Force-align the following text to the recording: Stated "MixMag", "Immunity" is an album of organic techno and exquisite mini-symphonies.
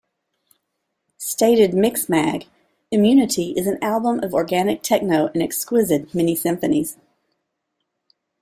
Stated 1.19 1.73
"MixMag", 1.73 2.47
"Immunity" 2.89 3.51
is 3.55 3.67
an 3.67 3.77
album 3.83 4.23
of 4.23 4.33
organic 4.33 4.81
techno 4.81 5.27
and 5.27 5.43
exquisite 5.43 6.15
mini-symphonies. 6.15 6.97